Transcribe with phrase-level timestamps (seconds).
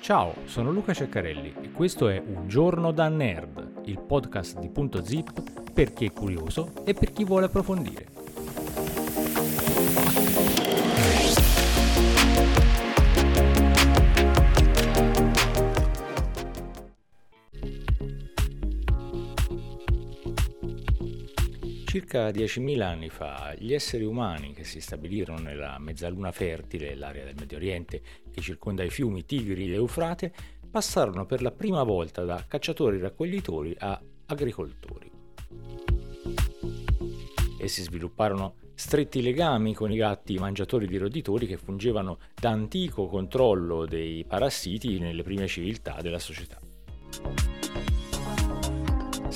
[0.00, 5.04] Ciao, sono Luca Ceccarelli e questo è Un giorno da nerd, il podcast di Punto
[5.04, 8.27] Zip per chi è curioso e per chi vuole approfondire.
[21.88, 27.36] Circa 10.000 anni fa, gli esseri umani che si stabilirono nella mezzaluna fertile, l'area del
[27.38, 30.30] Medio Oriente che circonda i fiumi Tigri e Eufrate,
[30.70, 35.10] passarono per la prima volta da cacciatori-raccoglitori a agricoltori.
[37.58, 43.86] Essi svilupparono stretti legami con i gatti mangiatori di roditori che fungevano da antico controllo
[43.86, 46.60] dei parassiti nelle prime civiltà della società.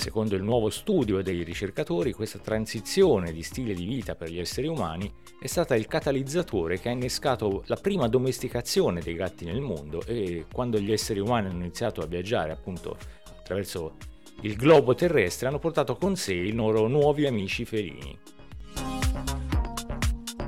[0.02, 4.66] Secondo il nuovo studio dei ricercatori, questa transizione di stile di vita per gli esseri
[4.66, 10.02] umani è stata il catalizzatore che ha innescato la prima domesticazione dei gatti nel mondo
[10.04, 12.96] e quando gli esseri umani hanno iniziato a viaggiare appunto
[13.38, 13.94] attraverso
[14.40, 18.18] il globo terrestre hanno portato con sé i loro nuovi amici felini.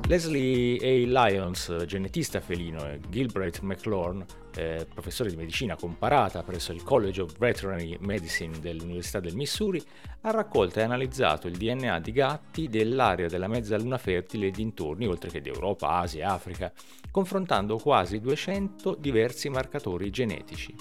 [0.07, 1.29] Leslie A.
[1.29, 4.23] Lyons, genetista felino, e Gilbert McLaurin,
[4.55, 9.83] eh, professore di medicina comparata presso il College of Veterinary Medicine dell'Università del Missouri,
[10.21, 15.31] ha raccolto e analizzato il DNA di gatti dell'area della mezzaluna fertile e dintorni, oltre
[15.31, 16.71] che di Europa, Asia e Africa,
[17.11, 20.75] confrontando quasi 200 diversi marcatori genetici.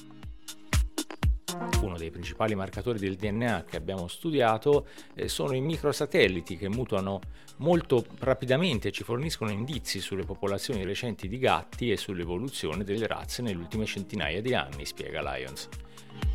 [1.82, 7.20] Uno dei principali marcatori del DNA che abbiamo studiato eh, sono i microsatelliti che mutuano
[7.58, 13.42] molto rapidamente e ci forniscono indizi sulle popolazioni recenti di gatti e sull'evoluzione delle razze
[13.42, 15.70] nelle ultime centinaia di anni, spiega Lyons.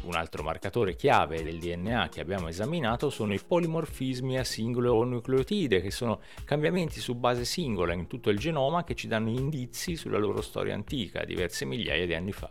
[0.03, 5.05] Un altro marcatore chiave del DNA che abbiamo esaminato sono i polimorfismi a singolo o
[5.05, 9.97] nucleotide, che sono cambiamenti su base singola in tutto il genoma che ci danno indizi
[9.97, 12.51] sulla loro storia antica, diverse migliaia di anni fa.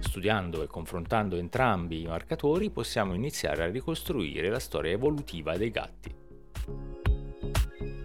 [0.00, 6.14] Studiando e confrontando entrambi i marcatori possiamo iniziare a ricostruire la storia evolutiva dei gatti.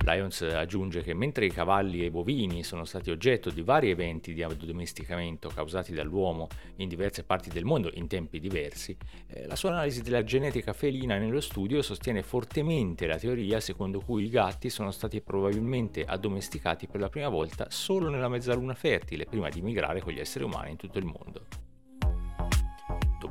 [0.04, 4.34] Lyons aggiunge che mentre i cavalli e i bovini sono stati oggetto di vari eventi
[4.34, 6.48] di addomesticamento causati dall'uomo
[6.78, 8.98] in diverse parti del mondo in tempi diversi,
[9.28, 14.26] eh, la sua analisi della genetica felina nello studio sostiene fortemente la teoria secondo cui
[14.26, 19.50] i gatti sono stati probabilmente addomesticati per la prima volta solo nella mezzaluna fertile prima
[19.50, 21.70] di migrare con gli esseri umani in tutto il mondo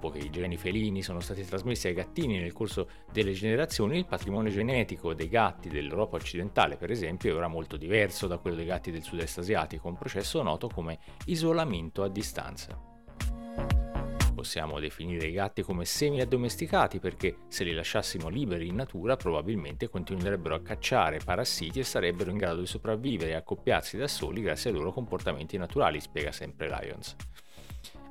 [0.01, 4.07] dopo che i geni felini sono stati trasmessi ai gattini nel corso delle generazioni, il
[4.07, 8.65] patrimonio genetico dei gatti dell'Europa occidentale, per esempio, è ora molto diverso da quello dei
[8.65, 12.89] gatti del sud-est asiatico, un processo noto come isolamento a distanza.
[14.35, 20.55] Possiamo definire i gatti come semi-addomesticati perché se li lasciassimo liberi in natura probabilmente continuerebbero
[20.55, 24.77] a cacciare parassiti e sarebbero in grado di sopravvivere e accoppiarsi da soli grazie ai
[24.77, 27.17] loro comportamenti naturali, spiega sempre Lyons.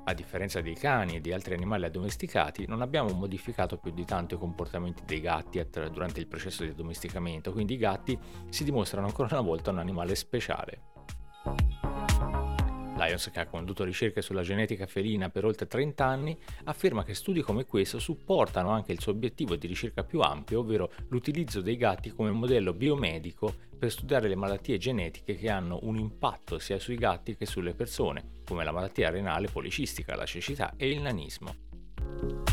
[0.09, 4.33] A differenza dei cani e di altri animali addomesticati, non abbiamo modificato più di tanto
[4.33, 8.17] i comportamenti dei gatti durante il processo di addomesticamento, quindi i gatti
[8.49, 10.88] si dimostrano ancora una volta un animale speciale.
[12.99, 17.41] Lyons, che ha condotto ricerche sulla genetica felina per oltre 30 anni, afferma che studi
[17.41, 22.11] come questo supportano anche il suo obiettivo di ricerca più ampio, ovvero l'utilizzo dei gatti
[22.11, 27.37] come modello biomedico per studiare le malattie genetiche che hanno un impatto sia sui gatti
[27.37, 32.48] che sulle persone, come la malattia renale policistica, la cecità e il nanismo.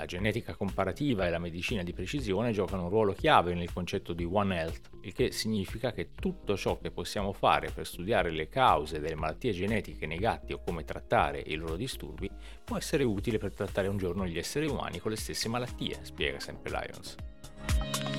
[0.00, 4.24] La genetica comparativa e la medicina di precisione giocano un ruolo chiave nel concetto di
[4.24, 8.98] One Health, il che significa che tutto ciò che possiamo fare per studiare le cause
[8.98, 12.30] delle malattie genetiche nei gatti o come trattare i loro disturbi
[12.64, 16.40] può essere utile per trattare un giorno gli esseri umani con le stesse malattie, spiega
[16.40, 18.09] sempre Lyons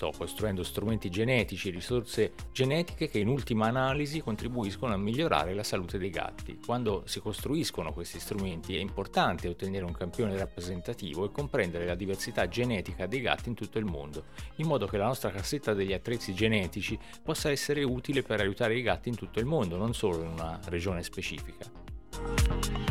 [0.00, 5.62] sto costruendo strumenti genetici e risorse genetiche che in ultima analisi contribuiscono a migliorare la
[5.62, 6.58] salute dei gatti.
[6.64, 12.48] Quando si costruiscono questi strumenti è importante ottenere un campione rappresentativo e comprendere la diversità
[12.48, 14.24] genetica dei gatti in tutto il mondo,
[14.56, 18.82] in modo che la nostra cassetta degli attrezzi genetici possa essere utile per aiutare i
[18.82, 22.89] gatti in tutto il mondo, non solo in una regione specifica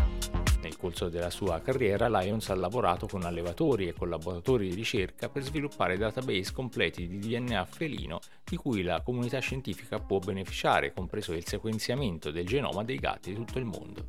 [0.80, 5.98] corso della sua carriera Lyons ha lavorato con allevatori e collaboratori di ricerca per sviluppare
[5.98, 12.31] database completi di DNA felino di cui la comunità scientifica può beneficiare, compreso il sequenziamento
[12.31, 14.06] del genoma dei gatti di tutto il mondo.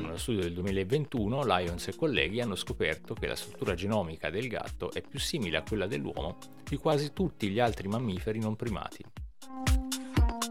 [0.00, 4.92] Uno studio del 2021 Lyons e colleghi hanno scoperto che la struttura genomica del gatto
[4.92, 9.04] è più simile a quella dell'uomo di quasi tutti gli altri mammiferi non primati.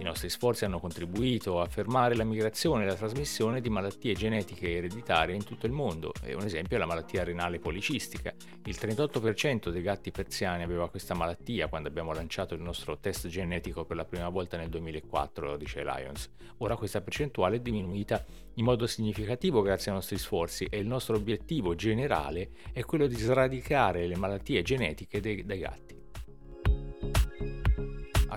[0.07, 5.35] Nostri sforzi hanno contribuito a fermare la migrazione e la trasmissione di malattie genetiche ereditarie
[5.35, 6.11] in tutto il mondo.
[6.23, 8.33] E un esempio è la malattia renale policistica.
[8.65, 13.85] Il 38% dei gatti persiani aveva questa malattia quando abbiamo lanciato il nostro test genetico
[13.85, 16.29] per la prima volta nel 2004, dice Lions.
[16.59, 18.25] Ora questa percentuale è diminuita
[18.55, 23.15] in modo significativo grazie ai nostri sforzi e il nostro obiettivo generale è quello di
[23.15, 25.96] sradicare le malattie genetiche dei, dei gatti.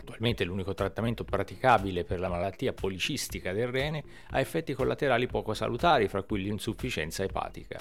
[0.00, 6.08] Attualmente l'unico trattamento praticabile per la malattia policistica del rene ha effetti collaterali poco salutari,
[6.08, 7.78] fra cui l'insufficienza epatica.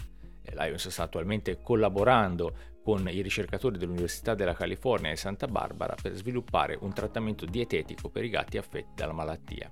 [0.52, 6.78] Lions sta attualmente collaborando con i ricercatori dell'Università della California di Santa Barbara per sviluppare
[6.82, 9.72] un trattamento dietetico per i gatti affetti dalla malattia.